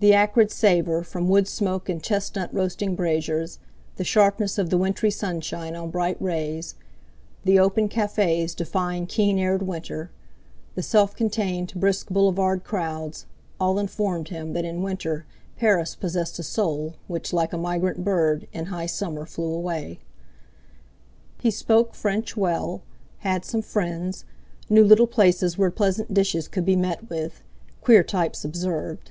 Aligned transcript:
The 0.00 0.12
acrid 0.12 0.50
savour 0.50 1.02
from 1.02 1.26
woodsmoke 1.30 1.88
and 1.88 2.02
chestnut 2.02 2.52
roasting 2.52 2.94
braziers, 2.94 3.60
the 3.96 4.04
sharpness 4.04 4.58
of 4.58 4.68
the 4.68 4.76
wintry 4.76 5.10
sunshine 5.10 5.74
on 5.74 5.88
bright 5.88 6.18
rays, 6.20 6.74
the 7.44 7.58
open 7.58 7.88
cafés 7.88 8.54
defying 8.54 9.06
keen 9.06 9.38
aired 9.38 9.62
winter, 9.62 10.10
the 10.74 10.82
self 10.82 11.16
contained 11.16 11.72
brisk 11.76 12.10
boulevard 12.10 12.62
crowds, 12.62 13.24
all 13.58 13.78
informed 13.78 14.28
him 14.28 14.52
that 14.52 14.66
in 14.66 14.82
winter 14.82 15.24
Paris 15.56 15.94
possessed 15.96 16.38
a 16.38 16.42
soul 16.42 16.96
which, 17.06 17.32
like 17.32 17.54
a 17.54 17.56
migrant 17.56 18.04
bird, 18.04 18.46
in 18.52 18.66
high 18.66 18.84
summer 18.84 19.24
flew 19.24 19.50
away. 19.54 19.98
He 21.40 21.50
spoke 21.50 21.94
French 21.94 22.36
well, 22.36 22.82
had 23.20 23.46
some 23.46 23.62
friends, 23.62 24.26
knew 24.68 24.84
little 24.84 25.06
places 25.06 25.56
where 25.56 25.70
pleasant 25.70 26.12
dishes 26.12 26.48
could 26.48 26.66
be 26.66 26.76
met 26.76 27.08
with, 27.08 27.42
queer 27.80 28.02
types 28.02 28.44
observed. 28.44 29.10